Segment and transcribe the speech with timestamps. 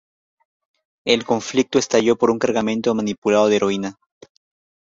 [1.05, 3.99] El conflicto estalló por un cargamento manipulado de heroína.